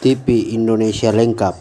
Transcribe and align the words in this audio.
TV 0.00 0.56
Indonesia 0.56 1.12
lengkap. 1.12 1.54